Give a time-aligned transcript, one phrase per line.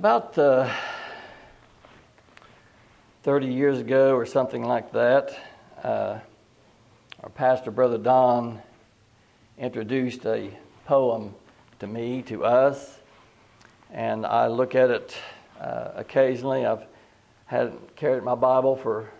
[0.00, 0.66] About uh,
[3.22, 5.38] 30 years ago, or something like that,
[5.84, 6.20] uh,
[7.22, 8.62] our pastor, Brother Don,
[9.58, 11.34] introduced a poem
[11.80, 12.98] to me, to us,
[13.92, 15.14] and I look at it
[15.60, 16.64] uh, occasionally.
[16.64, 16.86] I've
[17.44, 19.10] had carried my Bible for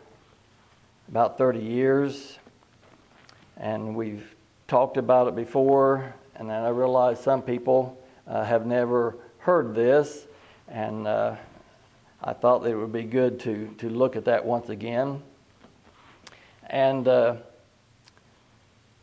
[1.11, 2.39] about 30 years,
[3.59, 4.35] and we've
[4.67, 10.27] talked about it before, and then I realize some people uh, have never heard this,
[10.71, 11.37] and uh,
[12.23, 15.23] I thought that it would be good to, to look at that once again.
[16.69, 17.37] And uh,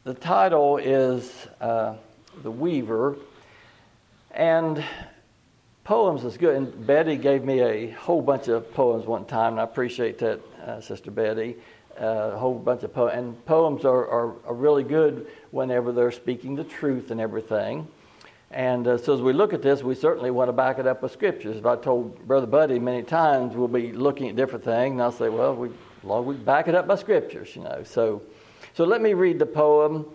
[0.06, 1.96] the title is uh,
[2.42, 3.18] The Weaver,
[4.32, 4.84] and
[5.84, 6.56] poems is good.
[6.56, 10.40] And Betty gave me a whole bunch of poems one time, and I appreciate that,
[10.66, 11.56] uh, Sister Betty.
[12.00, 13.14] Uh, a whole bunch of poems.
[13.18, 17.88] And poems are, are, are, really good whenever they're speaking the truth and everything.
[18.52, 21.02] And uh, so as we look at this, we certainly want to back it up
[21.02, 21.58] with scriptures.
[21.58, 25.12] If I told Brother Buddy many times we'll be looking at different things, and I'll
[25.12, 25.70] say, well, we,
[26.04, 27.84] long we back it up by scriptures, you know.
[27.84, 28.22] So,
[28.74, 30.06] so let me read the poem,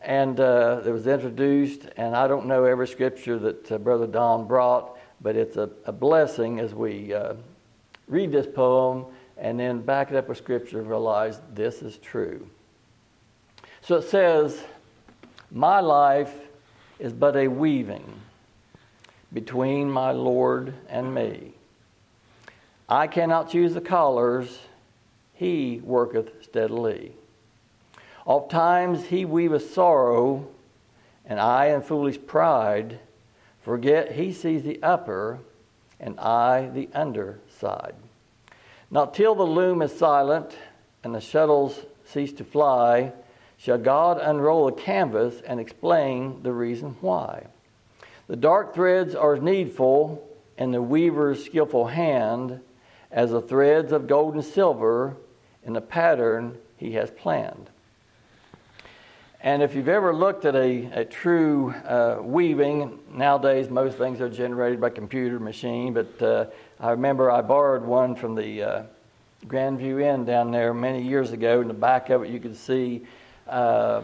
[0.00, 4.46] and uh, it was introduced, and I don't know every scripture that uh, Brother Don
[4.46, 7.34] brought, but it's a, a blessing as we uh,
[8.06, 9.06] read this poem
[9.38, 12.48] and then back it up with scripture and realize this is true.
[13.80, 14.62] So it says,
[15.50, 16.32] My life
[17.02, 18.20] is but a weaving
[19.32, 21.52] between my Lord and me.
[22.88, 24.60] I cannot choose the collars,
[25.34, 27.16] he worketh steadily.
[28.24, 30.46] Oft times he weaveth sorrow,
[31.26, 33.00] and I in foolish pride
[33.62, 35.40] forget he sees the upper,
[35.98, 37.96] and I the under side.
[38.92, 40.56] Not till the loom is silent
[41.02, 43.12] and the shuttles cease to fly
[43.62, 47.46] shall God unroll the canvas and explain the reason why.
[48.26, 52.60] The dark threads are needful in the weaver's skillful hand
[53.12, 55.16] as the threads of gold and silver
[55.64, 57.70] in the pattern he has planned.
[59.40, 64.28] And if you've ever looked at a, a true uh, weaving, nowadays most things are
[64.28, 66.46] generated by computer machine, but uh,
[66.80, 68.82] I remember I borrowed one from the uh,
[69.46, 71.60] Grandview Inn down there many years ago.
[71.60, 73.02] In the back of it, you could see
[73.52, 74.02] uh,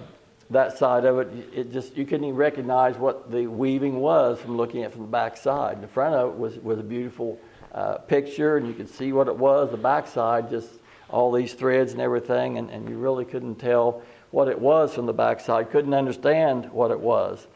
[0.51, 4.57] that side of it, it just you couldn't even recognize what the weaving was from
[4.57, 5.83] looking at it from the back side.
[5.83, 7.39] The front of it was was a beautiful
[7.73, 9.71] uh, picture, and you could see what it was.
[9.71, 10.69] The back side, just
[11.11, 15.07] all these threads and everything, and, and you really couldn't tell what it was from
[15.07, 15.71] the back side.
[15.71, 17.47] Couldn't understand what it was.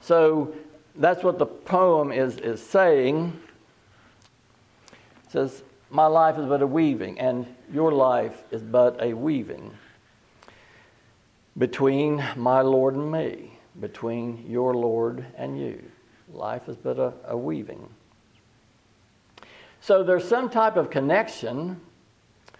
[0.00, 0.54] So
[0.96, 3.38] that's what the poem is is saying.
[5.24, 9.72] It says, "My life is but a weaving, and your life is but a weaving."
[11.58, 15.82] Between my Lord and me, between your Lord and you.
[16.32, 17.88] Life is but a, a weaving.
[19.80, 21.80] So there's some type of connection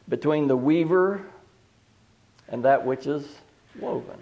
[0.09, 1.25] between the weaver
[2.49, 3.27] and that which is
[3.79, 4.19] woven.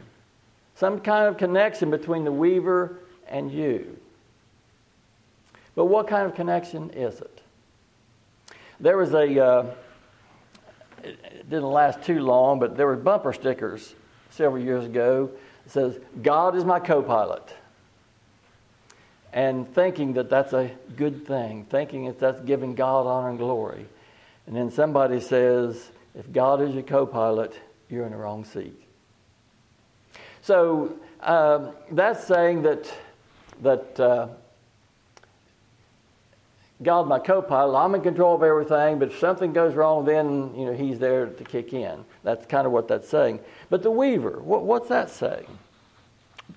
[0.75, 2.99] Some kind of connection between the weaver
[3.29, 3.99] and you.
[5.75, 7.41] But what kind of connection is it?
[8.81, 9.67] There was a, uh,
[11.03, 13.95] it didn't last too long, but there were bumper stickers
[14.37, 15.31] several years ago.
[15.67, 17.43] Says, God is my co pilot.
[19.33, 23.87] And thinking that that's a good thing, thinking that that's giving God honor and glory.
[24.47, 27.59] And then somebody says, if God is your co pilot,
[27.91, 28.81] you're in the wrong seat.
[30.43, 32.91] So um, that's saying that,
[33.63, 34.29] that uh,
[36.83, 40.67] God, my co-pilot, I'm in control of everything, but if something goes wrong, then you
[40.67, 42.05] know He's there to kick in.
[42.23, 43.41] That's kind of what that's saying.
[43.71, 45.47] But the weaver, what, what's that saying?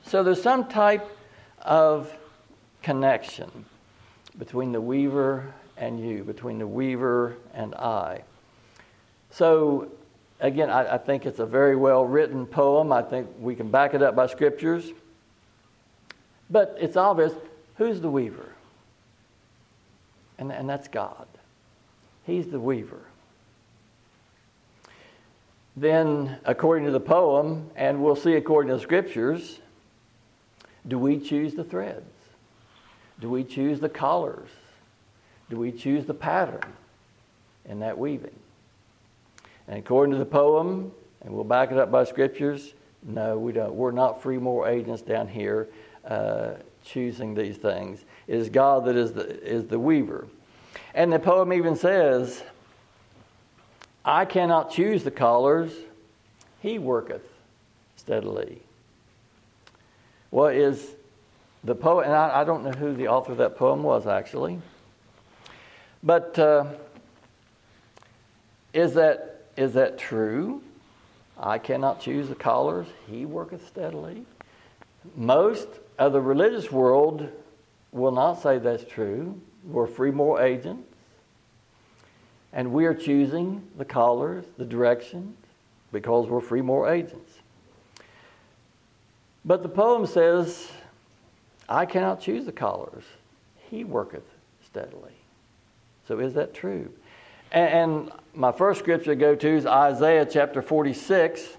[0.03, 1.09] So there's some type
[1.61, 2.13] of
[2.81, 3.65] connection
[4.37, 8.23] between the weaver and you, between the weaver and I.
[9.31, 9.89] So
[10.39, 12.91] again, I, I think it's a very well written poem.
[12.91, 14.91] I think we can back it up by scriptures.
[16.49, 17.33] But it's obvious
[17.75, 18.53] who's the weaver?
[20.39, 21.27] And, and that's God.
[22.25, 23.01] He's the weaver.
[25.75, 29.59] Then, according to the poem, and we'll see according to the scriptures,
[30.87, 32.09] do we choose the threads?
[33.19, 34.49] Do we choose the collars?
[35.49, 36.73] Do we choose the pattern
[37.65, 38.35] in that weaving?
[39.67, 40.91] And according to the poem,
[41.21, 43.73] and we'll back it up by scriptures, no, we don't.
[43.73, 45.69] We're not free moral agents down here
[46.05, 46.53] uh,
[46.83, 48.03] choosing these things.
[48.27, 50.27] It is God that is the, is the weaver.
[50.93, 52.43] And the poem even says,
[54.03, 55.71] I cannot choose the collars,
[56.61, 57.27] he worketh
[57.95, 58.61] steadily.
[60.31, 60.95] Well, is
[61.63, 64.59] the poet, and I, I don't know who the author of that poem was actually,
[66.01, 66.65] But uh,
[68.73, 70.61] is, that, is that true?
[71.37, 74.25] I cannot choose the collars, he worketh steadily.
[75.15, 75.67] Most
[75.97, 77.29] of the religious world
[77.91, 79.39] will not say that's true.
[79.65, 80.85] We're free moral agents.
[82.51, 85.37] And we are choosing the collars, the directions,
[85.91, 87.33] because we're free moral agents.
[89.45, 90.69] But the poem says,
[91.67, 93.03] I cannot choose the collars.
[93.69, 94.23] He worketh
[94.65, 95.13] steadily.
[96.07, 96.91] So is that true?
[97.51, 101.57] And, my first scripture to go to is Isaiah chapter 46.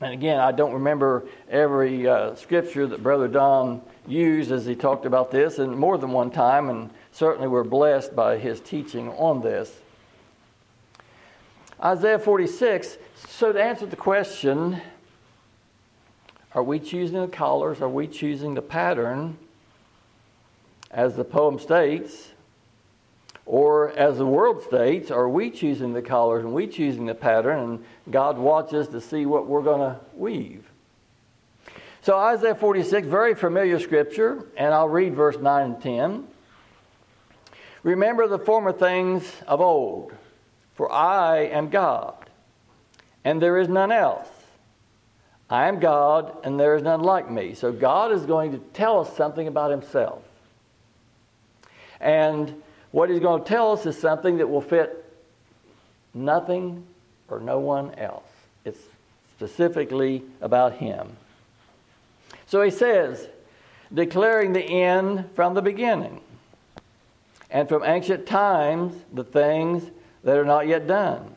[0.00, 5.04] And again, I don't remember every uh, scripture that Brother Don used as he talked
[5.04, 9.42] about this, and more than one time, and certainly we're blessed by his teaching on
[9.42, 9.78] this.
[11.82, 12.96] Isaiah 46.
[13.28, 14.80] So, to answer the question,
[16.54, 17.82] are we choosing the collars?
[17.82, 19.36] Are we choosing the pattern?
[20.90, 22.30] As the poem states,
[23.50, 27.58] or as the world states, are we choosing the colors and we choosing the pattern,
[27.58, 30.70] and God watches to see what we're going to weave?
[32.00, 36.28] So, Isaiah 46, very familiar scripture, and I'll read verse 9 and 10.
[37.82, 40.12] Remember the former things of old,
[40.76, 42.30] for I am God,
[43.24, 44.28] and there is none else.
[45.50, 47.54] I am God, and there is none like me.
[47.54, 50.22] So, God is going to tell us something about Himself.
[52.00, 52.62] And
[52.92, 55.04] what He's going to tell us is something that will fit
[56.14, 56.86] nothing
[57.28, 58.24] or no one else.
[58.64, 58.80] It's
[59.36, 61.16] specifically about Him.
[62.46, 63.28] So he says,
[63.94, 66.20] declaring the end from the beginning,
[67.50, 69.90] and from ancient times the things
[70.24, 71.34] that are not yet done,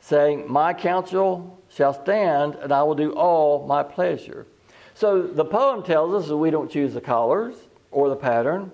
[0.00, 4.46] saying, My counsel shall stand, and I will do all my pleasure.
[4.94, 7.56] So the poem tells us that we don't choose the colors
[7.90, 8.72] or the pattern,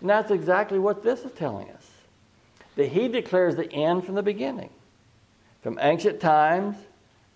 [0.00, 1.90] and that's exactly what this is telling us.
[2.76, 4.70] That he declares the end from the beginning,
[5.62, 6.76] from ancient times,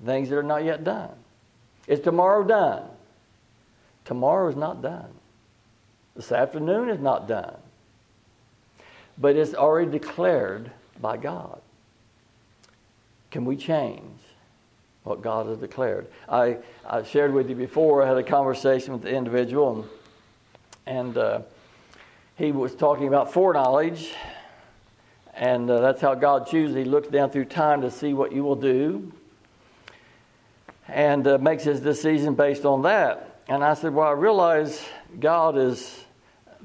[0.05, 1.11] things that are not yet done.
[1.87, 2.85] Is tomorrow done?
[4.05, 5.11] Tomorrow is not done.
[6.15, 7.57] This afternoon is not done.
[9.17, 10.71] But it's already declared
[11.01, 11.61] by God.
[13.31, 14.21] Can we change
[15.05, 16.09] what God has declared?
[16.29, 19.87] I, I shared with you before, I had a conversation with the individual,
[20.87, 21.41] and, and uh,
[22.41, 24.15] he was talking about foreknowledge,
[25.35, 26.75] and uh, that's how God chooses.
[26.75, 29.13] He looks down through time to see what you will do
[30.89, 33.43] and uh, makes his decision based on that.
[33.47, 34.83] And I said, Well, I realize
[35.19, 36.03] God is,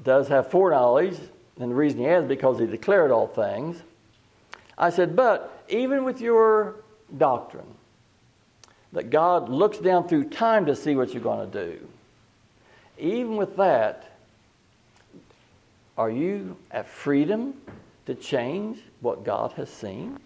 [0.02, 1.18] does have foreknowledge,
[1.60, 3.76] and the reason he has is because he declared all things.
[4.78, 6.76] I said, But even with your
[7.18, 7.74] doctrine,
[8.94, 11.86] that God looks down through time to see what you're going to do,
[12.96, 14.15] even with that,
[15.96, 17.54] are you at freedom
[18.06, 20.18] to change what God has seen?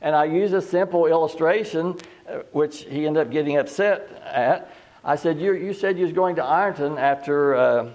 [0.00, 1.96] And I use a simple illustration,
[2.28, 4.72] uh, which he ended up getting upset at.
[5.04, 7.90] I said, you, you said you was going to Ironton after uh,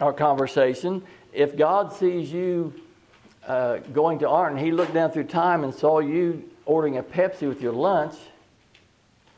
[0.00, 1.02] our conversation.
[1.32, 2.72] If God sees you
[3.46, 7.46] uh, going to Ironton, he looked down through time and saw you ordering a Pepsi
[7.46, 8.14] with your lunch,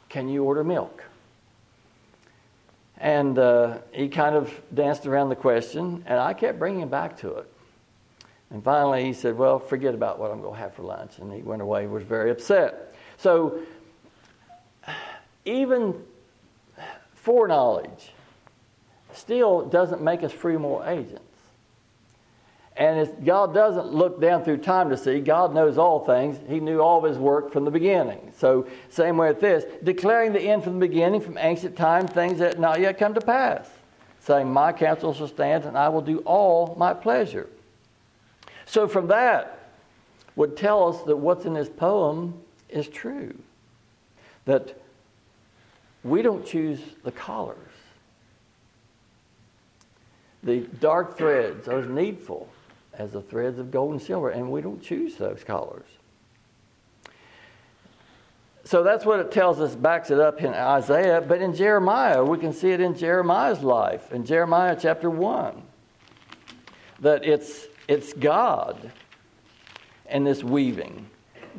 [0.08, 1.02] can you order milk?
[2.98, 7.18] And uh, he kind of danced around the question, and I kept bringing him back
[7.18, 7.52] to it.
[8.50, 11.18] And finally, he said, Well, forget about what I'm going to have for lunch.
[11.18, 12.94] And he went away, He was very upset.
[13.18, 13.60] So,
[15.44, 15.94] even
[17.14, 18.12] foreknowledge
[19.12, 21.25] still doesn't make us free moral agents.
[22.76, 25.20] And God doesn't look down through time to see.
[25.20, 26.38] God knows all things.
[26.46, 28.32] He knew all of his work from the beginning.
[28.36, 32.38] So, same way with this declaring the end from the beginning, from ancient time, things
[32.38, 33.70] that not yet come to pass.
[34.20, 37.48] Saying, My counsel shall stand, and I will do all my pleasure.
[38.66, 39.58] So, from that,
[40.34, 43.34] would tell us that what's in this poem is true.
[44.44, 44.78] That
[46.04, 47.56] we don't choose the collars.
[50.42, 52.50] The dark threads are needful
[52.98, 55.86] as the threads of gold and silver, and we don't choose those colors.
[58.64, 62.36] So that's what it tells us, backs it up in Isaiah, but in Jeremiah, we
[62.36, 65.62] can see it in Jeremiah's life, in Jeremiah chapter 1,
[67.00, 68.90] that it's, it's God
[70.10, 71.08] in this weaving.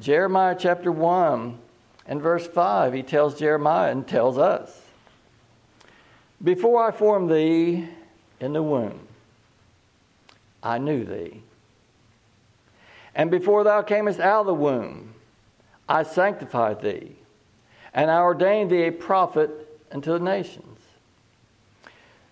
[0.02, 1.58] Jeremiah chapter 1,
[2.08, 4.82] and verse 5, he tells Jeremiah and tells us
[6.44, 7.88] Before I formed thee
[8.42, 9.07] in the womb,
[10.68, 11.44] I knew thee.
[13.16, 15.14] And before thou camest out of the womb,
[15.88, 17.16] I sanctified thee,
[17.94, 19.50] and I ordained thee a prophet
[19.94, 20.80] unto the nations.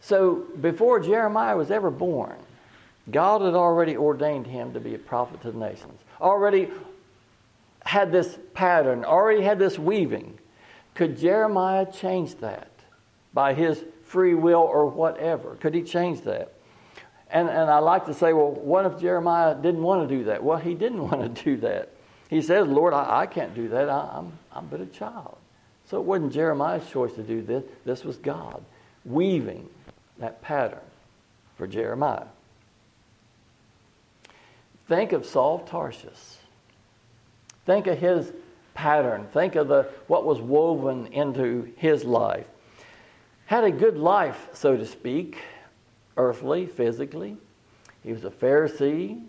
[0.01, 2.35] So before Jeremiah was ever born,
[3.09, 6.69] God had already ordained him to be a prophet to the nations, already
[7.85, 10.37] had this pattern, already had this weaving.
[10.93, 12.69] Could Jeremiah change that
[13.33, 15.55] by his free will or whatever?
[15.55, 16.51] Could he change that?
[17.31, 20.43] And, and I like to say, well, what if Jeremiah didn't want to do that?
[20.43, 21.89] Well, he didn't want to do that.
[22.29, 23.89] He says, Lord, I, I can't do that.
[23.89, 25.37] I, I'm, I'm but a child.
[25.89, 27.63] So it wasn't Jeremiah's choice to do this.
[27.85, 28.63] This was God
[29.03, 29.69] weaving
[30.17, 30.79] that pattern
[31.57, 32.25] for Jeremiah.
[34.87, 36.37] Think of Saul of Tarsus.
[37.65, 38.31] Think of his
[38.73, 39.27] pattern.
[39.33, 42.47] Think of the, what was woven into his life.
[43.47, 45.37] Had a good life, so to speak,
[46.17, 47.37] earthly, physically.
[48.03, 49.23] He was a Pharisee.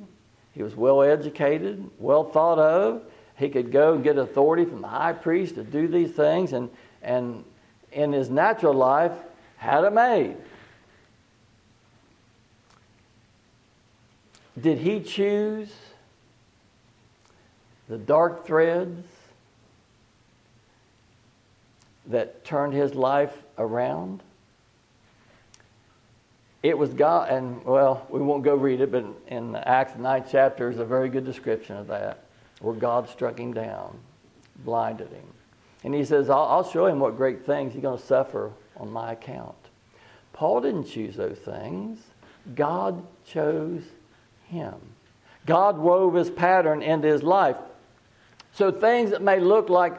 [0.53, 3.03] He was well educated, well thought of.
[3.37, 6.71] He could go and get authority from the high priest to do these things, and,
[7.03, 7.45] and
[7.93, 9.13] in his natural life,
[9.59, 10.37] had a maid.
[14.61, 15.71] Did he choose
[17.89, 19.07] the dark threads
[22.07, 24.23] that turned his life around?
[26.67, 30.69] It was God, and well, we won't go read it, but in Acts 9 chapter
[30.69, 32.25] is a very good description of that,
[32.61, 33.97] where God struck him down,
[34.65, 35.29] blinded him.
[35.85, 38.91] And he says, I'll, I'll show him what great things he's going to suffer on
[38.91, 39.55] my account.
[40.33, 42.01] Paul didn't choose those things,
[42.57, 43.85] God chose
[44.49, 44.75] him.
[45.47, 47.59] God wove his pattern into his life.
[48.55, 49.95] So things that may look like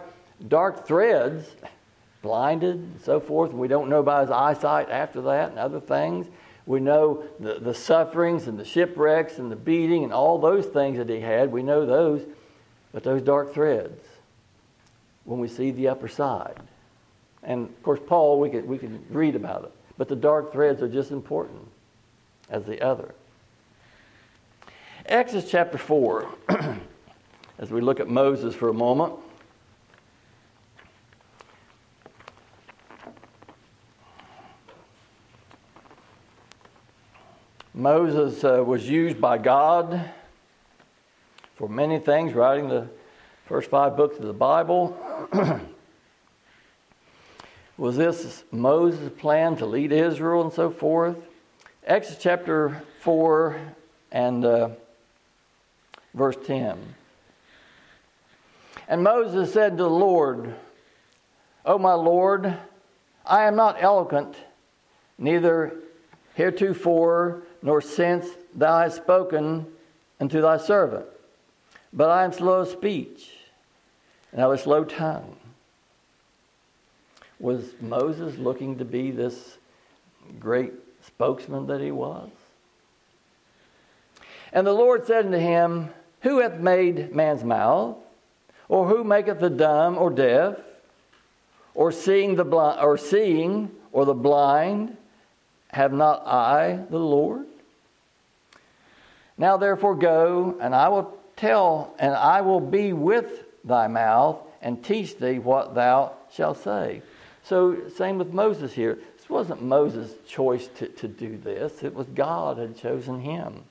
[0.50, 1.47] dark threads,
[2.21, 5.79] blinded and so forth, and we don't know about his eyesight after that and other
[5.79, 6.27] things.
[6.67, 10.97] We know the, the sufferings and the shipwrecks and the beating and all those things
[10.97, 11.50] that he had.
[11.50, 12.24] We know those.
[12.91, 14.01] But those dark threads,
[15.24, 16.57] when we see the upper side.
[17.41, 19.71] And of course, Paul, we could, we could read about it.
[19.97, 21.67] But the dark threads are just important
[22.50, 23.15] as the other.
[25.05, 26.27] Exodus chapter 4,
[27.59, 29.13] as we look at Moses for a moment.
[37.77, 40.10] Moses uh, was used by God
[41.57, 42.88] for many things, writing the
[43.46, 44.98] first five books of the Bible.
[47.77, 51.17] was this Moses' plan to lead Israel and so forth?
[51.86, 53.62] Exodus chapter 4
[54.12, 54.69] and uh,
[56.15, 56.79] verse 10.
[58.88, 60.55] And Moses said to the Lord,
[61.63, 62.57] O my Lord,
[63.24, 64.36] I am not eloquent,
[65.19, 65.75] neither
[66.34, 69.65] heretofore nor since thou hast spoken
[70.19, 71.05] unto thy servant,
[71.93, 73.31] but I am slow of speech,
[74.31, 75.35] and I have a slow tongue.
[77.39, 79.57] Was Moses looking to be this
[80.39, 80.73] great
[81.05, 82.29] spokesman that he was?
[84.51, 85.89] And the Lord said unto him,
[86.21, 87.97] who hath made man's mouth?
[88.69, 90.57] Or who maketh the dumb or deaf?
[91.73, 94.97] Or seeing the blind or seeing or the blind?
[95.69, 97.45] Have not I the Lord?
[99.38, 104.83] Now therefore go, and I will tell, and I will be with thy mouth, and
[104.83, 107.01] teach thee what thou shalt say.
[107.43, 108.97] So, same with Moses here.
[109.15, 113.63] This wasn't Moses' choice to, to do this, it was God had chosen him.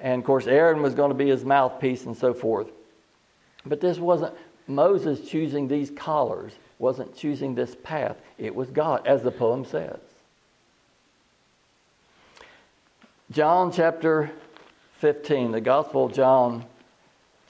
[0.00, 2.68] And of course, Aaron was going to be his mouthpiece and so forth.
[3.66, 4.34] But this wasn't
[4.66, 8.16] Moses choosing these collars, wasn't choosing this path.
[8.36, 9.98] It was God, as the poem says.
[13.30, 14.30] John chapter
[14.94, 16.64] 15, the Gospel of John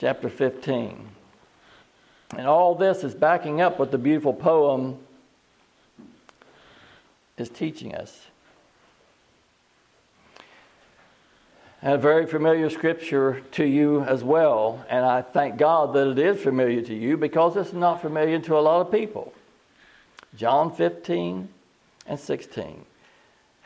[0.00, 1.08] chapter 15.
[2.36, 4.98] And all this is backing up what the beautiful poem
[7.36, 8.28] is teaching us.
[11.80, 14.84] and a very familiar scripture to you as well.
[14.88, 18.58] And I thank God that it is familiar to you because it's not familiar to
[18.58, 19.32] a lot of people.
[20.36, 21.48] John 15
[22.06, 22.84] and 16.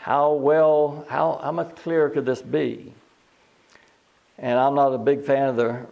[0.02, 2.92] How well, how, how much clearer could this be?
[4.38, 5.86] And I'm not a big fan of the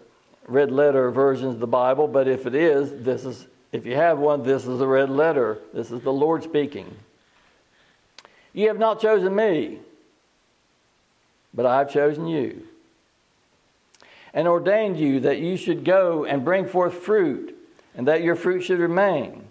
[0.46, 4.18] red letter versions of the Bible, but if it is, this is, if you have
[4.18, 5.58] one, this is the red letter.
[5.72, 6.94] This is the Lord speaking.
[8.52, 9.78] You have not chosen me
[11.52, 12.66] but I have chosen you
[14.32, 17.56] and ordained you that you should go and bring forth fruit,
[17.96, 19.44] and that your fruit should remain,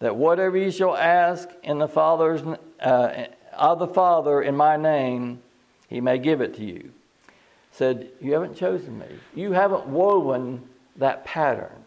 [0.00, 2.42] that whatever you shall ask in the Father's
[2.80, 3.26] uh,
[3.58, 5.42] of the Father in my name,
[5.88, 6.90] he may give it to you.
[7.72, 9.06] Said, You haven't chosen me.
[9.34, 10.62] You haven't woven
[10.96, 11.84] that pattern.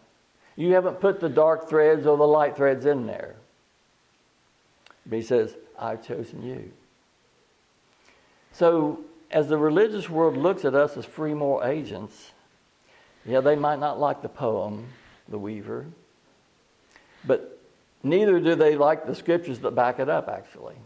[0.56, 3.36] You haven't put the dark threads or the light threads in there.
[5.06, 6.72] But he says, I've chosen you.
[8.52, 12.32] So as the religious world looks at us as free moral agents,
[13.24, 14.86] yeah, they might not like the poem,
[15.28, 15.86] The Weaver,
[17.24, 17.60] but
[18.02, 20.76] neither do they like the scriptures that back it up, actually.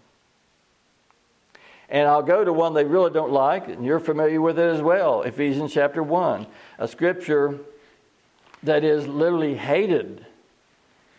[1.92, 4.80] And I'll go to one they really don't like, and you're familiar with it as
[4.80, 6.46] well Ephesians chapter 1,
[6.78, 7.60] a scripture
[8.62, 10.24] that is literally hated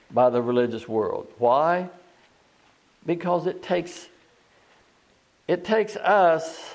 [0.09, 1.27] by the religious world.
[1.37, 1.89] Why?
[3.05, 4.07] Because it takes
[5.47, 6.73] it takes us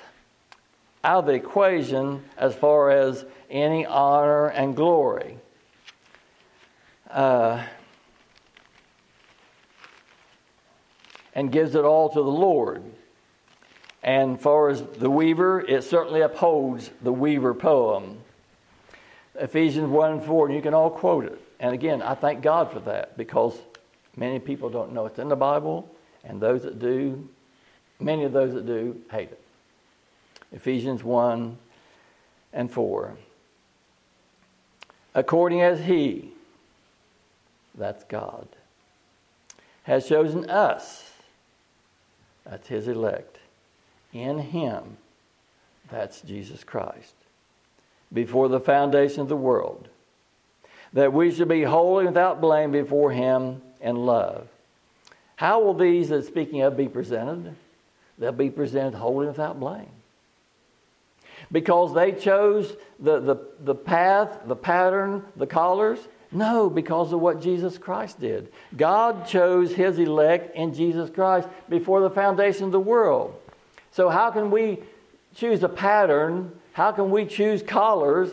[1.02, 5.38] out of the equation as far as any honor and glory.
[7.10, 7.64] Uh,
[11.34, 12.84] and gives it all to the Lord.
[14.02, 18.18] And far as the weaver, it certainly upholds the weaver poem.
[19.34, 21.40] Ephesians 1 and 4, and you can all quote it.
[21.60, 23.56] And again, I thank God for that because
[24.16, 25.88] many people don't know it's in the Bible,
[26.24, 27.28] and those that do,
[27.98, 29.40] many of those that do, hate it.
[30.52, 31.58] Ephesians 1
[32.52, 33.16] and 4.
[35.14, 36.30] According as He,
[37.74, 38.46] that's God,
[39.84, 41.10] has chosen us,
[42.44, 43.37] that's His elect,
[44.18, 44.96] in Him,
[45.90, 47.14] that's Jesus Christ,
[48.12, 49.88] before the foundation of the world,
[50.92, 54.48] that we should be holy without blame before Him in love.
[55.36, 57.54] How will these that speaking of be presented?
[58.18, 59.90] They'll be presented holy without blame
[61.50, 65.98] because they chose the, the, the path, the pattern, the collars?
[66.30, 68.52] No, because of what Jesus Christ did.
[68.76, 73.34] God chose his elect in Jesus Christ before the foundation of the world.
[73.90, 74.78] So, how can we
[75.34, 76.52] choose a pattern?
[76.72, 78.30] How can we choose collars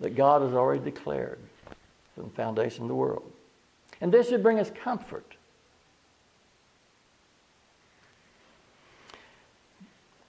[0.00, 1.38] that God has already declared
[2.14, 3.30] from the foundation of the world?
[4.00, 5.36] And this should bring us comfort.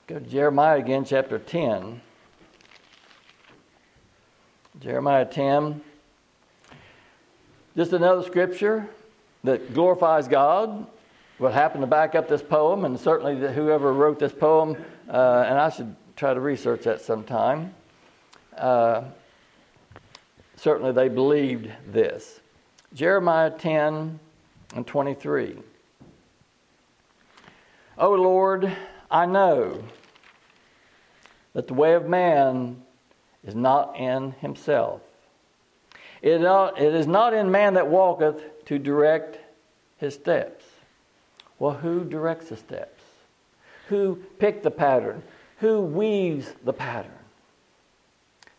[0.07, 2.01] Go to Jeremiah again, chapter 10.
[4.81, 5.81] Jeremiah 10.
[7.77, 8.89] Just another scripture
[9.43, 10.85] that glorifies God.
[11.41, 14.77] What happened to back up this poem, and certainly whoever wrote this poem,
[15.09, 17.73] uh, and I should try to research that sometime.
[18.55, 19.05] Uh,
[20.55, 22.41] certainly they believed this.
[22.93, 24.19] Jeremiah 10
[24.75, 25.57] and 23.
[27.97, 28.71] O Lord,
[29.09, 29.83] I know
[31.53, 32.83] that the way of man
[33.43, 35.01] is not in himself.
[36.21, 39.39] It is not in man that walketh to direct
[39.97, 40.60] his steps.
[41.61, 43.03] Well, who directs the steps?
[43.89, 45.21] Who picked the pattern?
[45.59, 47.11] Who weaves the pattern?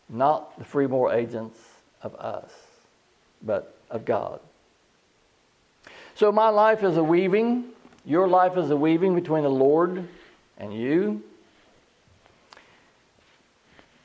[0.09, 1.59] Not the free moral agents
[2.03, 2.53] of us,
[3.43, 4.39] but of God.
[6.15, 7.65] So my life is a weaving,
[8.05, 10.07] your life is a weaving between the Lord
[10.57, 11.25] and you.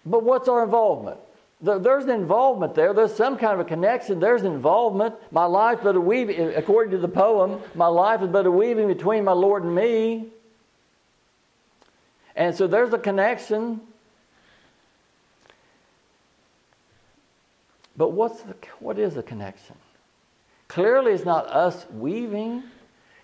[0.08, 1.20] But what's our involvement?
[1.60, 2.94] There's an involvement there.
[2.94, 4.20] There's some kind of a connection.
[4.20, 5.16] There's involvement.
[5.32, 8.52] My life but a weaving, eh, according to the poem, my life is but a
[8.52, 10.28] weaving between my Lord and me.
[12.36, 13.82] And so there's a connection.
[17.98, 19.76] But what's the, what is a connection?
[20.68, 22.62] Clearly, it's not us weaving.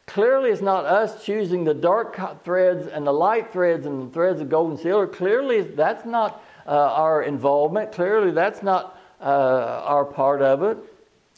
[0.07, 4.41] Clearly, it's not us choosing the dark threads and the light threads and the threads
[4.41, 5.05] of gold and silver.
[5.05, 7.91] Clearly, that's not our involvement.
[7.91, 10.77] Clearly, that's not uh, our part of it.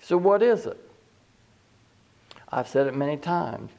[0.01, 0.79] So, what is it?
[2.49, 3.71] I've said it many times.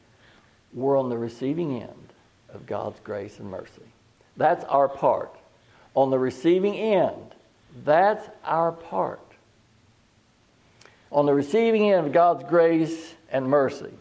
[0.72, 2.12] We're on the receiving end
[2.52, 3.82] of God's grace and mercy.
[4.36, 5.34] That's our part.
[5.94, 7.34] On the receiving end,
[7.84, 9.20] that's our part.
[11.10, 13.92] On the receiving end of God's grace and mercy.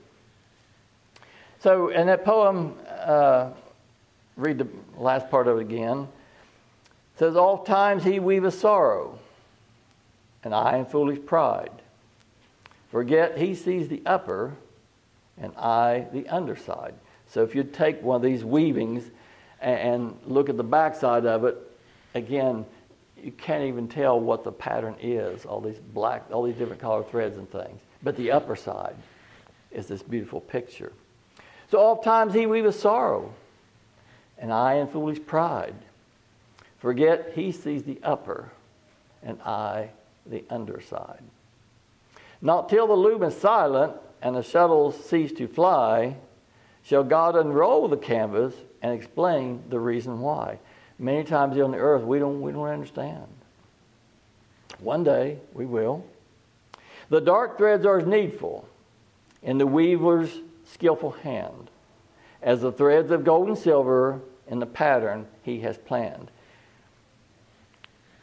[1.59, 3.51] So, in that poem, uh,
[4.35, 6.07] read the last part of it again
[7.17, 9.19] says, Oft times he weaveth sorrow,
[10.43, 11.71] and I in foolish pride.
[12.91, 14.53] Forget he sees the upper,
[15.37, 16.93] and I the underside.
[17.27, 19.03] So if you take one of these weavings
[19.59, 21.57] and look at the backside of it,
[22.13, 22.65] again,
[23.21, 27.03] you can't even tell what the pattern is, all these black, all these different color
[27.03, 27.81] threads and things.
[28.03, 28.95] But the upper side
[29.71, 30.93] is this beautiful picture.
[31.71, 33.33] So oft times he weaveth sorrow,
[34.37, 35.75] and I in foolish pride.
[36.85, 38.51] Forget he sees the upper
[39.23, 39.89] and I
[40.23, 41.23] the underside.
[42.43, 46.17] Not till the loom is silent and the shuttles cease to fly
[46.83, 50.59] shall God unroll the canvas and explain the reason why.
[50.99, 53.25] Many times on the earth we don't, we don't understand.
[54.77, 56.05] One day we will.
[57.09, 58.69] The dark threads are as needful
[59.41, 61.71] in the weaver's skillful hand
[62.43, 66.29] as the threads of gold and silver in the pattern He has planned.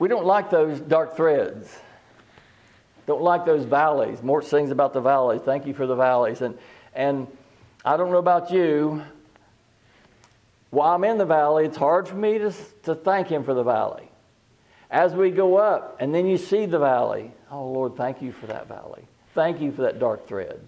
[0.03, 1.79] We don't like those dark threads.
[3.07, 4.21] Don't like those valleys.
[4.21, 5.43] Mort sings about the valleys.
[5.43, 6.41] Thank you for the valleys.
[6.41, 6.59] And,
[6.93, 7.29] and
[7.85, 9.05] I don't know about you.
[10.71, 13.63] While I'm in the valley, it's hard for me to, to thank Him for the
[13.63, 14.09] valley.
[14.91, 18.49] As we go up, and then you see the valley, oh Lord, thank you for
[18.49, 19.05] that valley.
[19.37, 20.67] Thank you for that dark thread.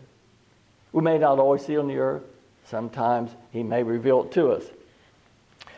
[0.92, 2.22] We may not always see on the earth.
[2.66, 4.62] Sometimes He may reveal it to us.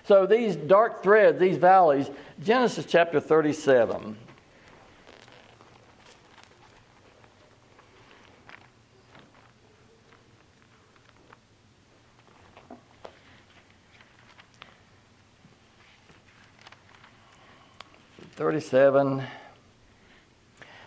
[0.05, 2.11] So these dark threads, these valleys,
[2.42, 4.16] Genesis chapter 37.
[18.33, 19.22] Thirty-seven.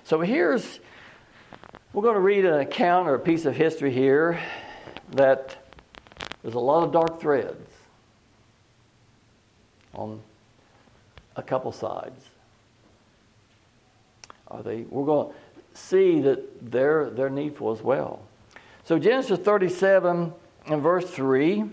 [0.03, 0.79] So here's
[1.93, 4.39] we're going to read an account or a piece of history here
[5.13, 5.57] that
[6.43, 7.67] there's a lot of dark threads
[9.95, 10.21] on
[11.39, 12.23] a couple sides.
[14.49, 14.81] Are they?
[14.81, 15.35] We're going to
[15.79, 18.19] see that they're they're needful as well.
[18.83, 20.33] So Genesis 37
[20.67, 21.63] and verse 3.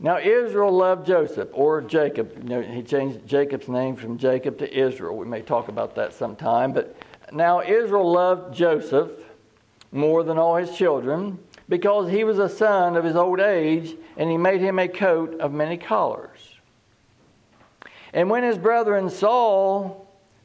[0.00, 2.32] Now Israel loved Joseph or Jacob.
[2.42, 5.16] You know, he changed Jacob's name from Jacob to Israel.
[5.16, 6.96] We may talk about that sometime, but
[7.32, 9.10] now Israel loved Joseph
[9.92, 11.38] more than all his children
[11.68, 15.40] because he was a son of his old age, and he made him a coat
[15.40, 16.33] of many colors.
[18.14, 19.96] And when his brethren saw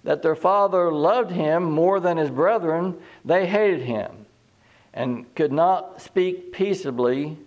[0.03, 4.25] that their father loved him more than his brethren, they hated him
[4.91, 7.37] and could not speak peaceably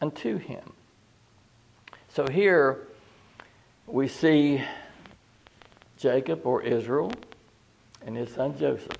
[0.00, 0.72] unto him.
[2.08, 2.88] So here
[3.86, 4.62] we see
[5.96, 7.12] Jacob or Israel
[8.04, 8.98] and his son Joseph.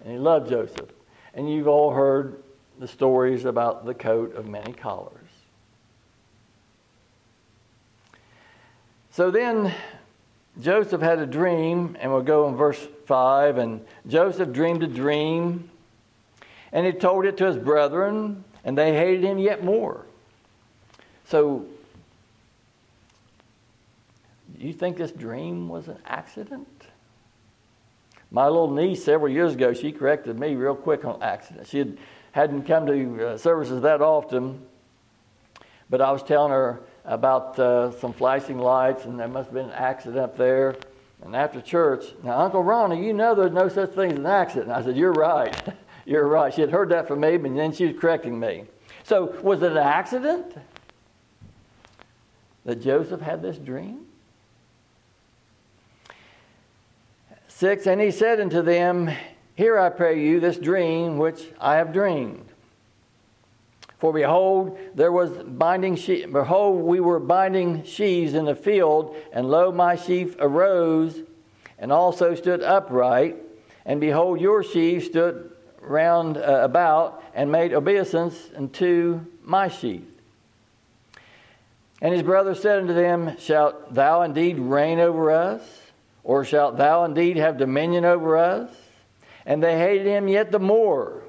[0.00, 0.90] And he loved Joseph.
[1.34, 2.40] And you've all heard
[2.78, 5.27] the stories about the coat of many collars.
[9.18, 9.74] So then
[10.60, 13.58] Joseph had a dream, and we'll go in verse 5.
[13.58, 15.70] And Joseph dreamed a dream,
[16.70, 20.06] and he told it to his brethren, and they hated him yet more.
[21.24, 21.66] So,
[24.56, 26.68] you think this dream was an accident?
[28.30, 31.66] My little niece several years ago, she corrected me real quick on accident.
[31.66, 31.98] She had,
[32.30, 34.64] hadn't come to uh, services that often,
[35.90, 39.70] but I was telling her about uh, some flashing lights, and there must have been
[39.70, 40.76] an accident up there.
[41.24, 44.70] And after church, now Uncle Ronnie, you know there's no such thing as an accident.
[44.70, 45.56] I said, You're right.
[46.04, 46.54] You're right.
[46.54, 48.64] She had heard that from me, but then she was correcting me.
[49.04, 50.54] So, was it an accident
[52.64, 54.06] that Joseph had this dream?
[57.48, 59.10] 6 And he said unto them,
[59.54, 62.47] Hear, I pray you, this dream which I have dreamed.
[63.98, 65.94] For behold, there was binding.
[66.32, 71.20] Behold, we were binding sheaves in the field, and lo, my sheaf arose,
[71.78, 73.36] and also stood upright.
[73.84, 80.02] And behold, your sheaf stood round uh, about, and made obeisance unto my sheaf.
[82.00, 85.62] And his brother said unto them, Shalt thou indeed reign over us?
[86.22, 88.70] Or shalt thou indeed have dominion over us?
[89.46, 91.22] And they hated him yet the more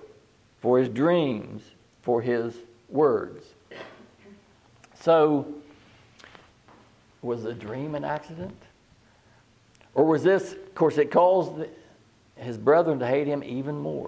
[0.62, 1.64] for his dreams,
[2.10, 2.56] for his
[2.90, 3.46] words.
[5.00, 5.46] So,
[7.22, 8.58] was the dream an accident?
[9.94, 11.68] Or was this, of course, it caused
[12.36, 14.08] his brethren to hate him even more?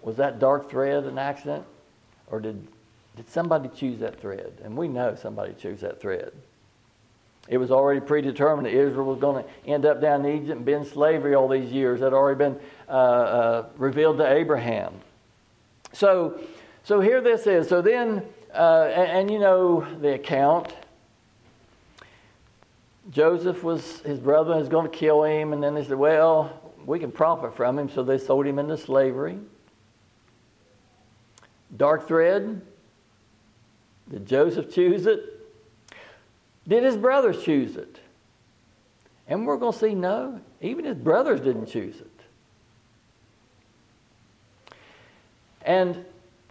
[0.00, 1.66] Was that dark thread an accident?
[2.28, 2.66] Or did,
[3.16, 4.62] did somebody choose that thread?
[4.64, 6.32] And we know somebody chose that thread.
[7.48, 10.64] It was already predetermined that Israel was going to end up down in Egypt and
[10.64, 12.00] be in slavery all these years.
[12.00, 14.94] That had already been uh, uh, revealed to Abraham.
[15.92, 16.40] So,
[16.82, 17.68] so here this is.
[17.68, 18.22] So then,
[18.54, 20.74] uh, and, and, you know the account.
[23.10, 26.98] Joseph was his brother was going to kill him, and then they said, "Well, we
[26.98, 29.38] can profit from him," so they sold him into slavery.
[31.76, 32.60] Dark thread.
[34.10, 35.40] Did Joseph choose it?
[36.66, 38.00] Did his brothers choose it?
[39.28, 42.19] And we're going to see no, even his brothers didn't choose it.
[45.62, 46.04] And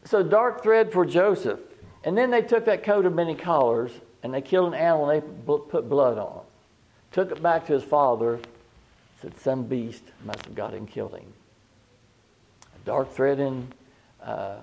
[0.05, 1.59] so, dark thread for Joseph.
[2.03, 3.91] And then they took that coat of many colors
[4.23, 6.43] and they killed an animal and they put blood on it.
[7.11, 8.39] Took it back to his father,
[9.21, 11.33] said, Some beast must have got him, killed him.
[12.75, 13.67] A dark thread in
[14.23, 14.57] uh,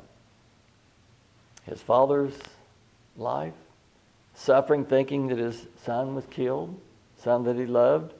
[1.64, 2.35] his father's
[3.16, 3.52] life
[4.37, 6.78] suffering, thinking that his son was killed,
[7.18, 8.12] son that he loved.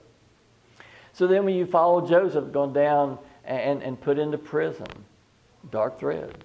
[1.13, 4.87] So then, when you follow Joseph going down and, and put into prison,
[5.71, 6.37] dark threads.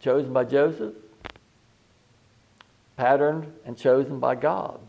[0.00, 0.94] Chosen by Joseph,
[2.96, 4.80] patterned and chosen by God.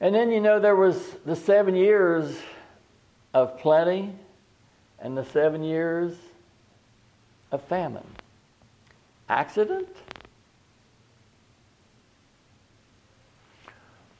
[0.00, 2.38] And then, you know, there was the seven years
[3.32, 4.12] of plenty
[4.98, 6.14] and the seven years
[7.52, 8.06] of famine.
[9.28, 9.88] Accident?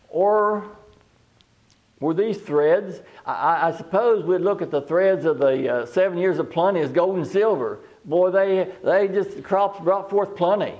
[0.09, 0.65] Or
[2.01, 3.01] were these threads?
[3.25, 6.81] I, I, suppose we'd look at the threads of the uh, seven years of plenty
[6.81, 7.81] as gold and silver.
[8.05, 10.75] Boy, they, they just, the crops brought forth plenty.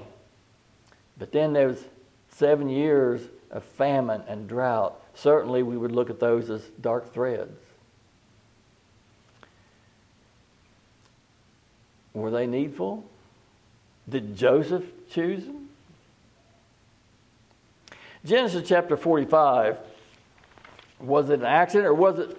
[1.19, 1.83] But then there's
[2.29, 5.01] seven years of famine and drought.
[5.15, 7.59] Certainly, we would look at those as dark threads.
[12.13, 13.05] Were they needful?
[14.09, 15.69] Did Joseph choose them?
[18.25, 19.79] Genesis chapter 45,
[21.01, 22.39] was it an accident or was it,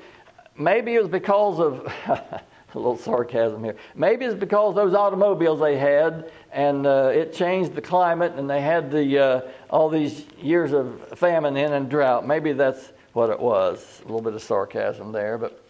[0.57, 2.43] maybe it was because of, a
[2.73, 7.81] little sarcasm here, maybe it's because those automobiles they had and uh, it changed the
[7.81, 12.27] climate and they had the, uh, all these years of famine in and drought.
[12.27, 13.99] Maybe that's what it was.
[14.01, 15.37] A little bit of sarcasm there.
[15.37, 15.63] But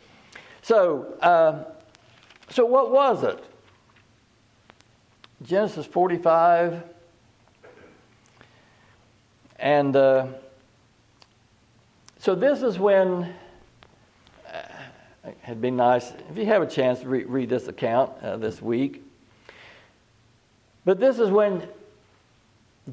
[0.62, 1.64] so, uh,
[2.50, 3.44] so what was it?
[5.44, 6.84] Genesis 45
[9.60, 10.28] and uh,
[12.20, 13.34] so this is when
[14.52, 14.62] uh,
[15.44, 18.62] it'd be nice if you have a chance to re- read this account uh, this
[18.62, 19.04] week.
[20.86, 21.68] But this is when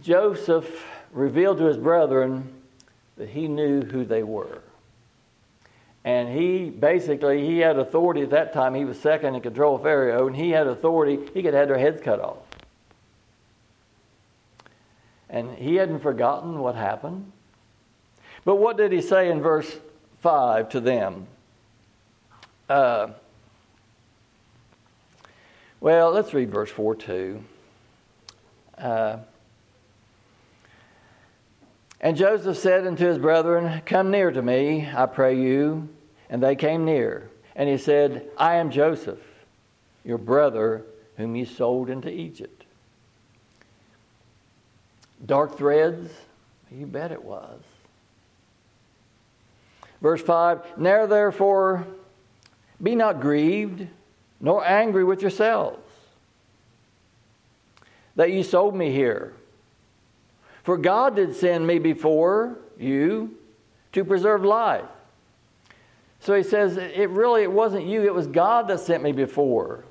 [0.01, 2.53] Joseph revealed to his brethren
[3.17, 4.61] that he knew who they were.
[6.05, 8.75] And he basically he had authority at that time.
[8.75, 11.19] He was second in control of Pharaoh, and he had authority.
[11.33, 12.39] He could have their heads cut off.
[15.31, 17.33] And he hadn't forgotten what happened.
[18.44, 19.76] But what did he say in verse
[20.20, 21.26] 5 to them?
[22.68, 23.09] Uh,
[25.80, 27.44] well, let's read verse 4 too.
[28.76, 29.18] Uh,
[32.00, 35.88] and Joseph said unto his brethren, Come near to me, I pray you.
[36.28, 37.30] And they came near.
[37.57, 39.20] And he said, I am Joseph,
[40.04, 40.85] your brother,
[41.16, 42.64] whom you sold into Egypt.
[45.24, 46.11] Dark threads?
[46.70, 47.61] You bet it was.
[50.00, 51.87] Verse 5 Now therefore
[52.83, 53.87] be not grieved,
[54.40, 55.78] nor angry with yourselves,
[58.16, 59.33] that you sold me here.
[60.62, 63.37] For God did send me before you
[63.92, 64.85] to preserve life.
[66.20, 69.85] So he says, it really it wasn't you, it was God that sent me before.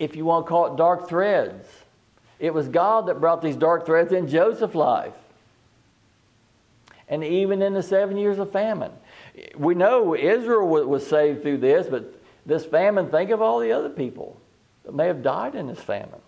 [0.00, 1.68] If you want to call it dark threads.
[2.38, 5.14] It was God that brought these dark threads in Joseph's life.
[7.08, 8.92] And even in the seven years of famine.
[9.56, 13.88] We know Israel was saved through this, but this famine, think of all the other
[13.88, 14.40] people
[14.84, 16.20] that may have died in this famine.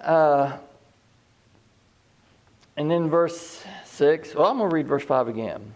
[0.00, 0.56] Uh,
[2.76, 5.72] and then verse 6, well, I'm going to read verse 5 again.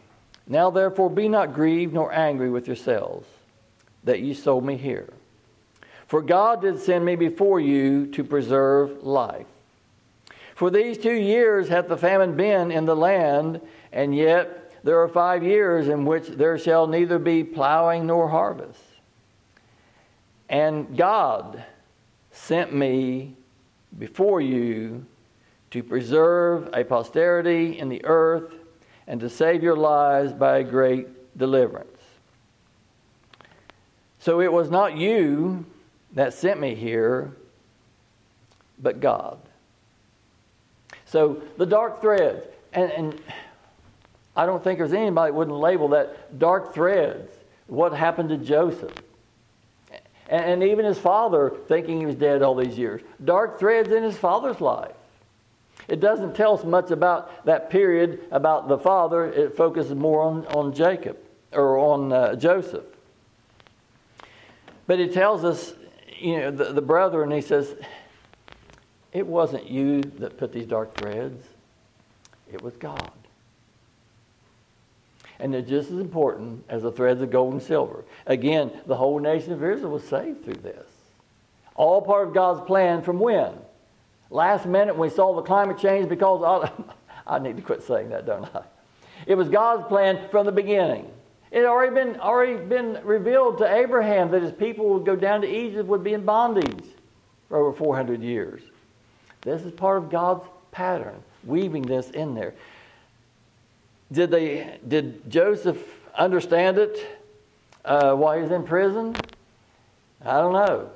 [0.46, 3.26] Now therefore be not grieved nor angry with yourselves
[4.04, 5.12] that ye sold me here.
[6.06, 9.46] For God did send me before you to preserve life.
[10.60, 15.08] For these two years hath the famine been in the land, and yet there are
[15.08, 18.78] five years in which there shall neither be plowing nor harvest.
[20.50, 21.64] And God
[22.30, 23.36] sent me
[23.98, 25.06] before you
[25.70, 28.52] to preserve a posterity in the earth
[29.06, 32.02] and to save your lives by a great deliverance.
[34.18, 35.64] So it was not you
[36.12, 37.32] that sent me here,
[38.78, 39.38] but God.
[41.10, 43.22] So the dark threads, and, and
[44.36, 47.32] I don't think there's anybody that wouldn't label that dark threads,
[47.66, 48.94] what happened to Joseph.
[50.28, 53.02] And, and even his father thinking he was dead all these years.
[53.24, 54.94] Dark threads in his father's life.
[55.88, 59.24] It doesn't tell us much about that period about the father.
[59.24, 61.18] It focuses more on, on Jacob
[61.50, 62.84] or on uh, Joseph.
[64.86, 65.74] But it tells us
[66.20, 67.74] you know, the, the brother, and he says,
[69.12, 71.44] It wasn't you that put these dark threads,
[72.52, 73.10] it was God.
[75.38, 78.04] And they're just as important as the threads of gold and silver.
[78.26, 80.86] Again, the whole nation of Israel was saved through this.
[81.74, 83.54] All part of God's plan from when?
[84.28, 86.70] Last minute when we saw the climate change because
[87.26, 88.62] I need to quit saying that, don't I?
[89.26, 91.10] It was God's plan from the beginning.
[91.50, 95.40] It had already been, already been revealed to Abraham that his people would go down
[95.40, 96.84] to Egypt, would be in bondage
[97.48, 98.62] for over 400 years.
[99.42, 102.54] This is part of God's pattern, weaving this in there.
[104.12, 105.78] Did, they, did Joseph
[106.14, 107.20] understand it
[107.84, 109.16] uh, while he was in prison?
[110.24, 110.90] I don't know.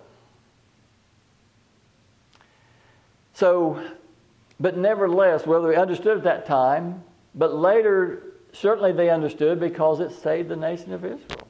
[3.35, 3.83] So,
[4.61, 7.03] but nevertheless, whether they understood at that time,
[7.35, 11.49] but later, certainly they understood because it saved the nation of Israel.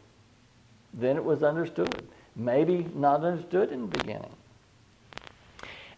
[0.95, 2.07] Then it was understood.
[2.37, 4.31] Maybe not understood in the beginning.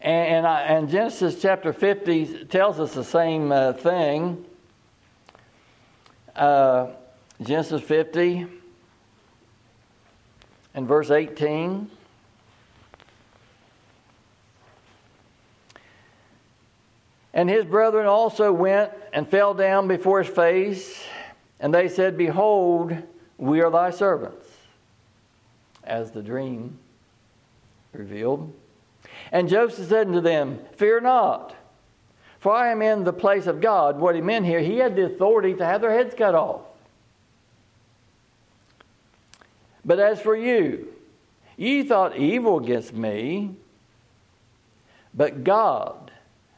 [0.01, 4.45] And, and, I, and Genesis chapter 50 tells us the same uh, thing.
[6.35, 6.87] Uh,
[7.41, 8.47] Genesis 50
[10.75, 11.89] and verse 18.
[17.33, 21.03] And his brethren also went and fell down before his face,
[21.59, 22.97] and they said, Behold,
[23.37, 24.47] we are thy servants,
[25.83, 26.79] as the dream
[27.93, 28.51] revealed.
[29.31, 31.55] And Joseph said unto them, Fear not,
[32.39, 33.99] for I am in the place of God.
[33.99, 36.61] What he meant here, he had the authority to have their heads cut off.
[39.83, 40.93] But as for you,
[41.55, 43.55] ye thought evil against me,
[45.13, 46.11] but God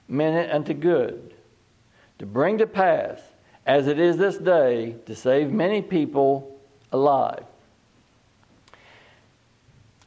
[0.08, 1.34] meant it unto good,
[2.18, 3.22] to bring to pass,
[3.66, 6.60] as it is this day, to save many people
[6.92, 7.46] alive.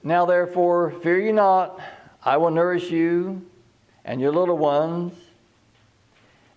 [0.02, 1.80] Now therefore, fear ye not,
[2.24, 3.44] I will nourish you
[4.04, 5.14] and your little ones.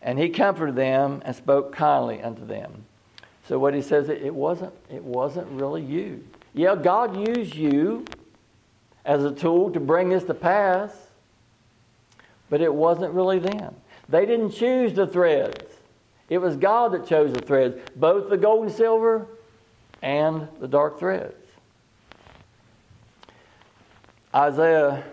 [0.01, 2.85] And he comforted them and spoke kindly unto them.
[3.47, 6.23] So what he says, it wasn't, it wasn't really you.
[6.53, 8.05] Yeah, God used you
[9.03, 10.91] as a tool to bring this to pass,
[12.49, 13.75] but it wasn't really them.
[14.09, 15.63] They didn't choose the threads.
[16.29, 19.27] It was God that chose the threads, both the gold and silver
[20.01, 21.35] and the dark threads.
[24.33, 25.03] Isaiah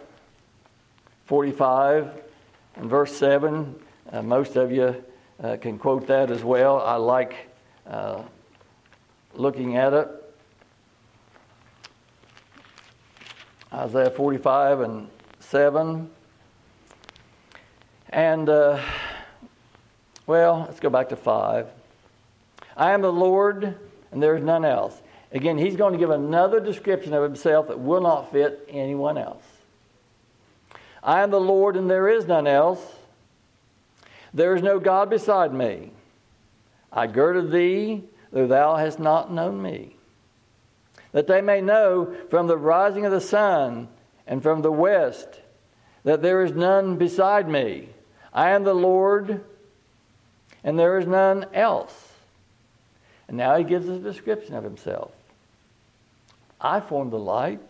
[1.26, 2.10] 45
[2.76, 3.74] and verse 7,
[4.12, 5.02] uh, most of you
[5.42, 6.80] uh, can quote that as well.
[6.80, 7.48] I like
[7.86, 8.22] uh,
[9.34, 10.08] looking at it.
[13.72, 15.08] Isaiah 45 and
[15.40, 16.10] 7.
[18.10, 18.78] And, uh,
[20.26, 21.68] well, let's go back to 5.
[22.76, 23.78] I am the Lord,
[24.10, 25.00] and there is none else.
[25.32, 29.44] Again, he's going to give another description of himself that will not fit anyone else.
[31.02, 32.80] I am the Lord, and there is none else.
[34.34, 35.90] There is no God beside me.
[36.92, 39.96] I girded thee, though thou hast not known me
[41.12, 43.88] that they may know from the rising of the sun
[44.26, 45.28] and from the west
[46.04, 47.88] that there is none beside me.
[48.32, 49.44] I am the Lord,
[50.64, 52.12] and there is none else.
[53.28, 55.12] And now he gives us a description of himself.
[56.60, 57.60] I form the light.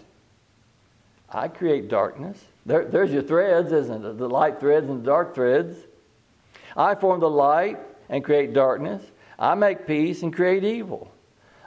[1.32, 2.38] I create darkness.
[2.66, 4.18] There, there's your threads, isn't it?
[4.18, 5.76] The light threads and the dark threads.
[6.76, 9.02] I form the light and create darkness.
[9.38, 11.10] I make peace and create evil.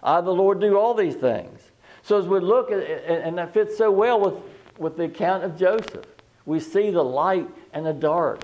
[0.03, 1.59] I, the Lord, do all these things.
[2.03, 4.35] So as we look at and that fits so well with,
[4.77, 6.05] with the account of Joseph,
[6.45, 8.43] we see the light and the dark,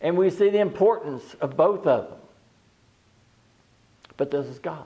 [0.00, 2.18] and we see the importance of both of them.
[4.16, 4.84] But this is God.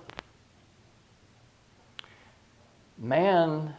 [2.98, 3.74] Man,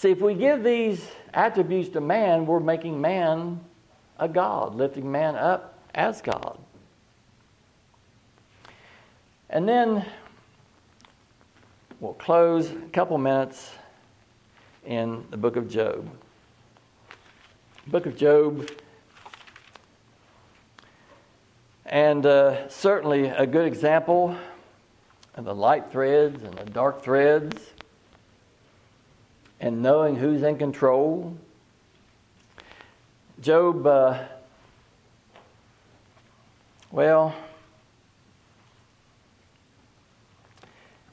[0.00, 3.60] see, if we give these attributes to man, we're making man
[4.18, 6.58] a God, lifting man up as God.
[9.48, 10.04] And then
[12.00, 13.72] We'll close a couple minutes
[14.86, 16.08] in the book of Job.
[17.88, 18.70] Book of Job,
[21.84, 24.34] and uh, certainly a good example
[25.34, 27.74] of the light threads and the dark threads,
[29.60, 31.36] and knowing who's in control.
[33.40, 34.24] Job, uh,
[36.90, 37.34] well,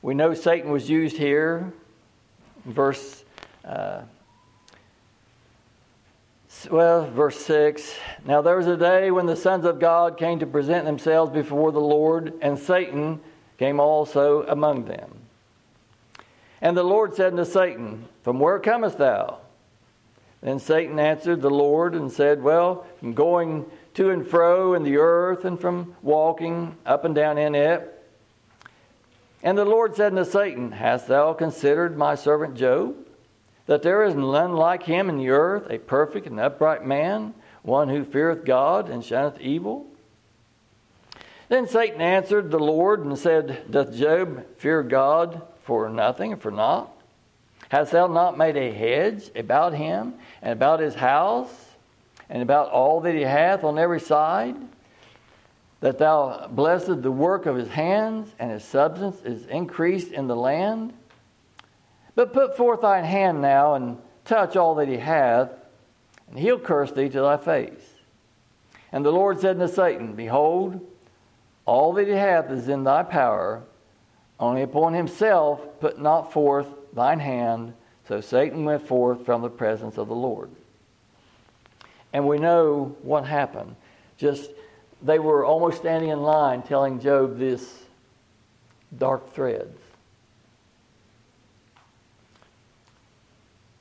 [0.07, 1.73] We know Satan was used here,
[2.63, 3.25] verse,
[3.65, 4.03] uh,
[6.71, 7.93] well, verse 6.
[8.23, 11.73] Now there was a day when the sons of God came to present themselves before
[11.73, 13.19] the Lord, and Satan
[13.57, 15.26] came also among them.
[16.61, 19.39] And the Lord said unto Satan, From where comest thou?
[20.41, 24.97] Then Satan answered the Lord and said, Well, from going to and fro in the
[24.97, 27.93] earth, and from walking up and down in it.
[29.43, 32.95] And the Lord said unto Satan, Hast thou considered my servant Job?
[33.65, 37.33] That there is none like him in the earth, a perfect and upright man,
[37.63, 39.87] one who feareth God and shunneth evil?
[41.49, 46.49] Then Satan answered the Lord and said, Doth Job fear God for nothing and for
[46.49, 46.91] naught?
[47.69, 51.53] Hast thou not made a hedge about him and about his house
[52.29, 54.55] and about all that he hath on every side?
[55.79, 60.35] that thou blessed the work of his hands, and his substance is increased in the
[60.35, 60.93] land.
[62.15, 65.51] But put forth thine hand now, and touch all that he hath,
[66.29, 67.93] and he'll curse thee to thy face.
[68.91, 70.85] And the Lord said unto Satan, Behold,
[71.65, 73.61] all that he hath is in thy power,
[74.39, 77.73] only upon himself put not forth thine hand.
[78.07, 80.49] So Satan went forth from the presence of the Lord.
[82.13, 83.75] And we know what happened.
[84.17, 84.49] Just
[85.01, 87.83] they were almost standing in line telling Job this
[88.97, 89.77] dark threads.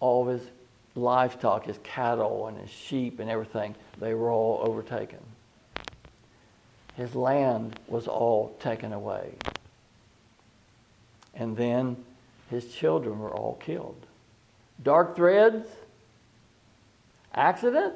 [0.01, 0.49] All of his
[0.95, 5.21] livestock, his cattle and his sheep and everything, they were all overtaken.
[6.97, 9.35] His land was all taken away.
[11.37, 11.97] And then
[12.51, 14.07] his children were all killed.
[14.83, 15.67] Dark threads,
[17.35, 17.95] accident?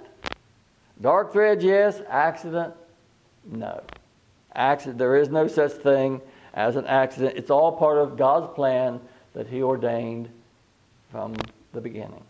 [1.01, 2.01] Dark threads, yes.
[2.09, 2.75] Accident,
[3.51, 3.83] no.
[4.55, 6.21] Accident, there is no such thing
[6.53, 7.37] as an accident.
[7.37, 9.01] It's all part of God's plan
[9.35, 10.29] that He ordained
[11.11, 11.35] from
[11.73, 12.23] the beginning.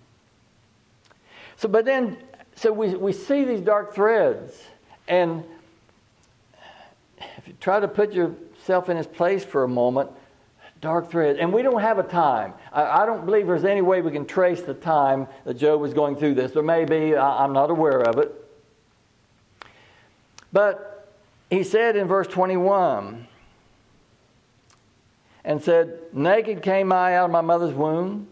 [1.57, 2.17] So, but then,
[2.55, 4.63] so we, we see these dark threads,
[5.09, 5.45] and
[7.39, 10.11] if you try to put yourself in his place for a moment,
[10.81, 11.39] dark threads.
[11.39, 12.55] And we don't have a time.
[12.73, 15.93] I, I, don't believe there's any way we can trace the time that Job was
[15.93, 16.53] going through this.
[16.53, 18.35] There may be, I, I'm not aware of it.
[20.53, 21.09] But
[21.51, 23.27] he said in verse 21
[25.45, 28.29] and said, Naked came I out of my mother's womb,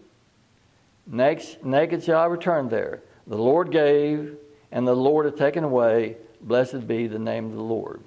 [1.07, 3.03] naked, naked shall I return there.
[3.26, 4.36] The Lord gave,
[4.72, 6.16] and the Lord hath taken away.
[6.40, 8.01] Blessed be the name of the Lord.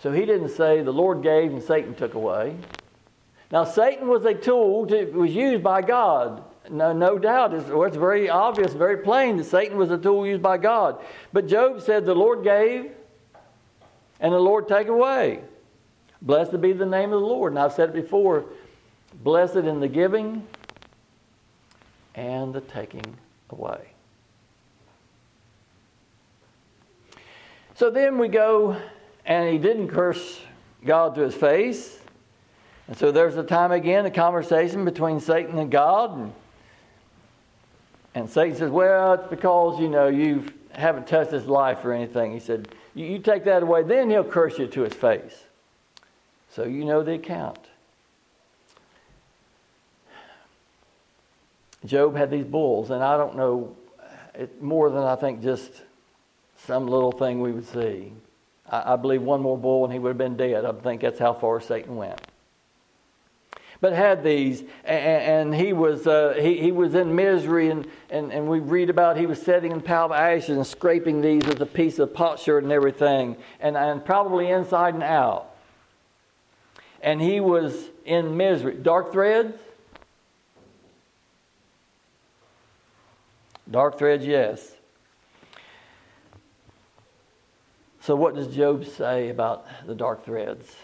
[0.00, 2.56] So he didn't say the Lord gave and Satan took away.
[3.52, 6.42] Now, Satan was a tool, to, was used by God.
[6.70, 7.52] No, no doubt.
[7.52, 10.98] It's, it's very obvious, very plain that Satan was a tool used by God.
[11.34, 12.90] But Job said, The Lord gave
[14.20, 15.40] and the Lord take away.
[16.22, 17.52] Blessed be the name of the Lord.
[17.52, 18.46] And I've said it before
[19.22, 20.46] blessed in the giving
[22.14, 23.04] and the taking
[23.50, 23.90] away.
[27.74, 28.80] So then we go,
[29.26, 30.40] and he didn't curse
[30.84, 32.01] God to his face.
[32.92, 36.14] And so there's a time again, a conversation between Satan and God.
[36.14, 36.32] And,
[38.14, 42.34] and Satan says, Well, it's because, you know, you haven't touched his life or anything.
[42.34, 45.44] He said, you, you take that away, then he'll curse you to his face.
[46.50, 47.60] So you know the account.
[51.86, 53.74] Job had these bulls, and I don't know
[54.34, 55.70] it, more than I think just
[56.66, 58.12] some little thing we would see.
[58.70, 60.66] I, I believe one more bull and he would have been dead.
[60.66, 62.20] I think that's how far Satan went
[63.82, 68.32] but had these, and, and he was uh, he, he was in misery, and, and,
[68.32, 71.44] and we read about he was sitting in a pile of ashes and scraping these
[71.44, 75.50] with a piece of potsherd and everything, and, and probably inside and out.
[77.02, 78.74] And he was in misery.
[78.74, 79.58] Dark threads?
[83.68, 84.76] Dark threads, yes.
[88.00, 90.76] So, what does Job say about the dark threads?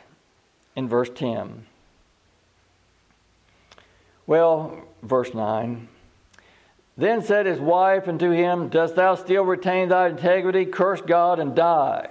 [0.74, 1.64] In verse 10.
[4.28, 5.88] Well, verse 9.
[6.98, 10.66] Then said his wife unto him, Dost thou still retain thy integrity?
[10.66, 12.10] Curse God and die.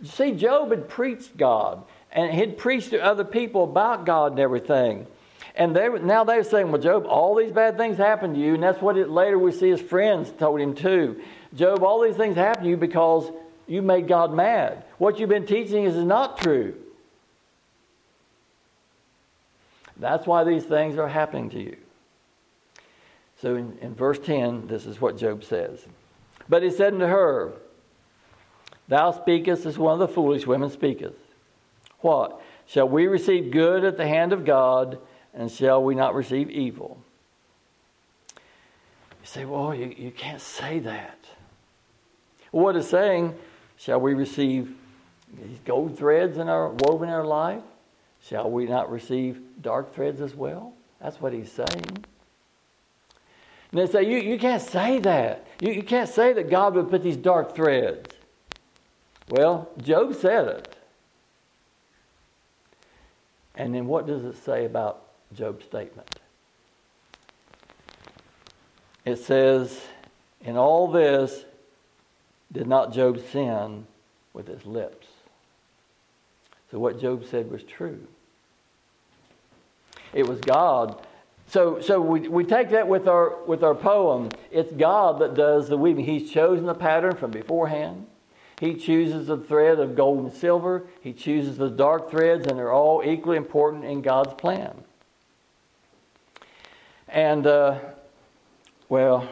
[0.00, 1.82] You see, Job had preached God,
[2.12, 5.08] and he'd preached to other people about God and everything.
[5.56, 8.62] And they now they're saying, Well, Job, all these bad things happened to you, and
[8.62, 11.20] that's what it, later we see his friends told him too.
[11.56, 13.28] Job, all these things happened to you because
[13.66, 14.84] you made God mad.
[14.98, 16.76] What you've been teaching is not true.
[19.96, 21.76] That's why these things are happening to you.
[23.40, 25.86] So in, in verse 10, this is what Job says.
[26.48, 27.52] But he said unto her,
[28.88, 31.14] Thou speakest as one of the foolish women speaketh.
[32.00, 32.40] What?
[32.66, 34.98] Shall we receive good at the hand of God,
[35.32, 37.02] and shall we not receive evil?
[38.36, 38.42] You
[39.24, 41.18] say, Well, you, you can't say that.
[42.50, 43.34] what is saying,
[43.76, 44.74] shall we receive
[45.32, 47.62] these gold threads in our woven in our life?
[48.22, 50.74] Shall we not receive dark threads as well?
[51.00, 52.04] That's what he's saying.
[53.70, 55.46] And they say, You, you can't say that.
[55.60, 58.10] You, you can't say that God would put these dark threads.
[59.28, 60.76] Well, Job said it.
[63.56, 65.02] And then what does it say about
[65.34, 66.18] Job's statement?
[69.04, 69.80] It says,
[70.40, 71.44] In all this,
[72.52, 73.86] did not Job sin
[74.32, 75.06] with his lips?
[76.70, 78.06] So what Job said was true.
[80.14, 81.04] It was God.
[81.46, 84.30] So, so we, we take that with our, with our poem.
[84.50, 86.06] It's God that does the weaving.
[86.06, 88.06] He's chosen the pattern from beforehand.
[88.60, 90.86] He chooses the thread of gold and silver.
[91.02, 94.84] He chooses the dark threads, and they're all equally important in God's plan.
[97.08, 97.78] And, uh,
[98.88, 99.28] well,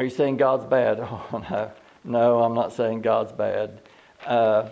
[0.00, 0.98] Are you saying God's bad?
[1.02, 1.72] Oh, no.
[2.02, 3.82] No, I'm not saying God's bad.
[4.24, 4.70] Uh,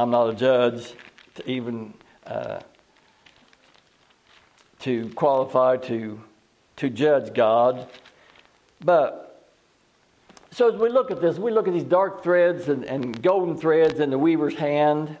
[0.00, 0.94] I'm not a judge
[1.34, 1.92] to even
[2.26, 2.60] uh,
[4.78, 6.18] to qualify to
[6.76, 7.86] to judge God.
[8.82, 9.46] But
[10.52, 13.58] so as we look at this, we look at these dark threads and, and golden
[13.58, 15.18] threads in the weaver's hand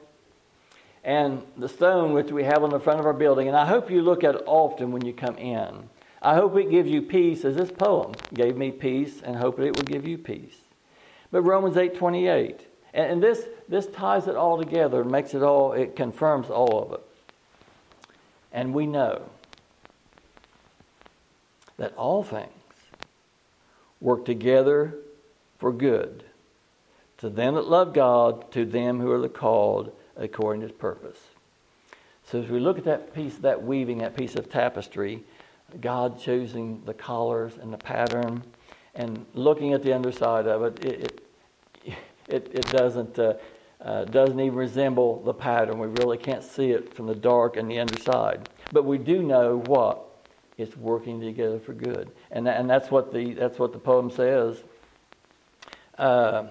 [1.04, 3.48] and the stone which we have on the front of our building.
[3.48, 5.90] And I hope you look at it often when you come in.
[6.22, 9.76] I hope it gives you peace, as this poem gave me peace, and hope it
[9.76, 10.56] will give you peace.
[11.30, 12.60] But Romans 8:28,
[12.92, 16.92] and, and this this ties it all together, makes it all, it confirms all of
[16.92, 17.00] it.
[18.52, 19.30] And we know
[21.76, 22.50] that all things
[24.00, 24.94] work together
[25.58, 26.24] for good
[27.18, 31.18] to them that love God, to them who are the called according to his purpose.
[32.24, 35.22] So as we look at that piece, that weaving, that piece of tapestry,
[35.80, 38.42] God choosing the collars and the pattern,
[38.94, 41.29] and looking at the underside of it, it, it,
[42.32, 43.34] it, it doesn't, uh,
[43.80, 45.78] uh, doesn't even resemble the pattern.
[45.78, 48.48] We really can't see it from the dark and the underside.
[48.72, 50.06] But we do know what?
[50.58, 52.10] It's working together for good.
[52.30, 54.62] And, and that's, what the, that's what the poem says.
[55.96, 56.48] Uh,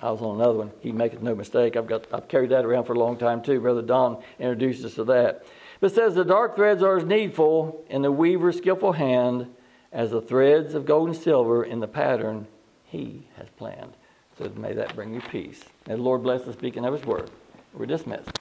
[0.00, 0.70] I was on another one.
[0.80, 1.76] He maketh no mistake.
[1.76, 3.60] I've got I've carried that around for a long time too.
[3.60, 5.44] Brother Don introduced us to that.
[5.80, 9.52] But it says the dark threads are as needful in the weaver's skillful hand
[9.92, 12.46] as the threads of gold and silver in the pattern
[12.88, 13.92] he has planned.
[14.38, 15.64] So may that bring you peace.
[15.86, 17.30] May the Lord bless the speaking of his word.
[17.74, 18.37] We're dismissed.